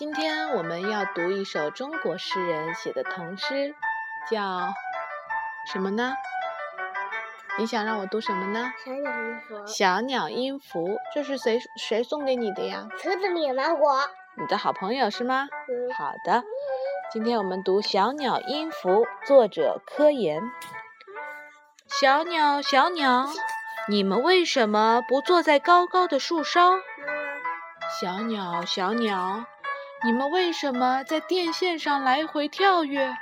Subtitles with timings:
[0.00, 3.74] 今天我们要读一首中国诗人写的童诗，
[4.30, 4.72] 叫
[5.70, 6.14] 什么呢？
[7.58, 8.72] 你想让我读什么呢？
[8.78, 9.66] 小鸟音符。
[9.66, 12.88] 小鸟音符，这是谁谁送给你的呀？
[12.98, 13.94] 车子里芒果。
[14.38, 15.46] 你的好朋友是吗？
[15.68, 15.92] 嗯。
[15.92, 16.44] 好的，
[17.12, 20.40] 今天我们读《小鸟音符》，作者柯岩。
[22.00, 23.28] 小鸟，小鸟，
[23.86, 26.78] 你们为什么不坐在高高的树梢？
[28.00, 29.44] 小鸟，小鸟，
[30.02, 33.14] 你们为什么在电线上来回跳跃？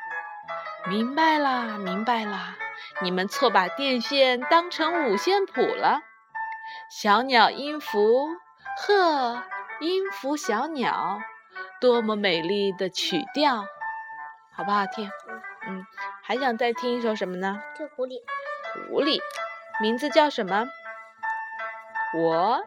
[0.89, 2.55] 明白啦，明白啦，
[3.03, 6.03] 你们错把电线当成五线谱了。
[6.89, 8.29] 小鸟音符，
[8.87, 9.43] 呵，
[9.81, 11.21] 音符小鸟，
[11.81, 13.65] 多么美丽的曲调，
[14.55, 15.11] 好不好听？
[15.67, 15.85] 嗯，
[16.23, 17.61] 还想再听一首什么呢？
[17.77, 18.21] 这狐狸。
[18.89, 19.19] 狐狸，
[19.81, 20.69] 名字叫什么？
[22.15, 22.63] 我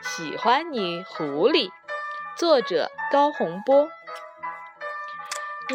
[0.00, 1.70] 喜欢你，狐狸。
[2.36, 3.88] 作者高洪波。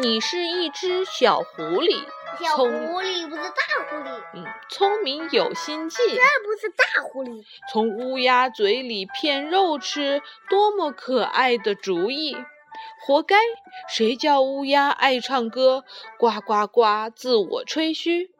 [0.00, 2.06] 你是一只小狐狸，
[2.38, 2.66] 小狐
[3.00, 4.22] 狸不是大狐狸。
[4.34, 5.96] 嗯，聪明有心计。
[5.96, 7.44] 这不是大狐狸。
[7.72, 12.36] 从乌鸦嘴里骗肉吃，多么可爱的主意！
[13.06, 13.36] 活该！
[13.88, 15.84] 谁叫乌鸦爱唱歌，
[16.18, 18.30] 呱呱呱，自我吹嘘。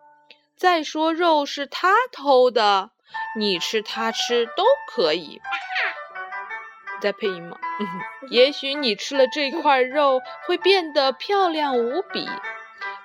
[0.56, 2.90] 再说肉是他偷的，
[3.38, 5.40] 你吃他吃都可以。
[7.00, 7.56] 再配音吗？
[8.30, 12.28] 也许你吃了这块肉会变得漂亮无比，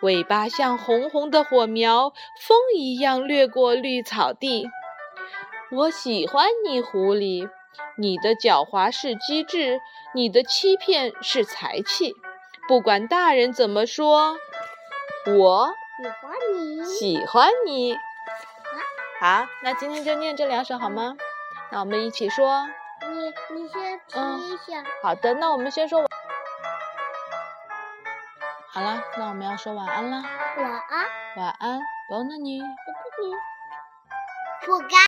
[0.02, 4.68] 尾巴像红红的火苗，风一样掠过绿草地。
[5.72, 7.50] 我喜欢你，狐狸，
[7.98, 9.80] 你的狡猾是机智，
[10.14, 12.14] 你的欺骗是才气。
[12.68, 14.38] 不管大人怎么说，
[15.26, 17.98] 我喜欢你，喜欢你。
[19.20, 21.16] 好，那今天就念这两首好吗？
[21.72, 22.68] 那我们一起说。
[23.16, 24.84] 你你先听一下。
[25.02, 26.08] 好的，那我们先说晚。
[28.74, 30.22] 好了，那我们要说晚安了。
[30.58, 31.08] 晚安。
[31.38, 32.62] 晚安，保暖你。
[34.66, 34.98] 不该。